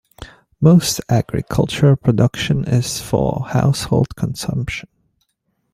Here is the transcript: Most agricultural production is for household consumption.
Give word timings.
Most 0.59 0.99
agricultural 1.09 1.95
production 1.95 2.63
is 2.63 2.99
for 2.99 3.45
household 3.49 4.15
consumption. 4.15 4.89